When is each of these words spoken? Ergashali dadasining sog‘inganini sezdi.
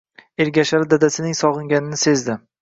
Ergashali 0.45 0.87
dadasining 0.93 1.37
sog‘inganini 1.41 2.01
sezdi. 2.07 2.41